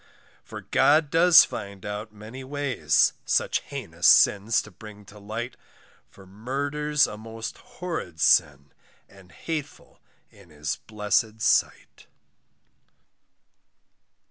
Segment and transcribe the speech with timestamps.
[0.43, 5.55] For God does find out many ways, Such heinous sins to bring to light,
[6.09, 8.71] For murder's a most horrid sin,
[9.07, 9.99] And hateful
[10.31, 12.07] in his blessed sight.